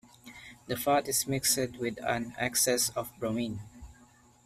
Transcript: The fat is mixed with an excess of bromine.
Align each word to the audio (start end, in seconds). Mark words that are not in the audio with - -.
The 0.65 0.75
fat 0.75 1.07
is 1.07 1.27
mixed 1.27 1.77
with 1.77 1.99
an 2.03 2.33
excess 2.39 2.89
of 2.97 3.11
bromine. 3.19 3.59